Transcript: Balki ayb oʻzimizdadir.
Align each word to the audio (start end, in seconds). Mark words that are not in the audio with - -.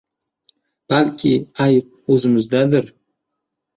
Balki 0.93 1.35
ayb 1.67 2.17
oʻzimizdadir. 2.17 2.93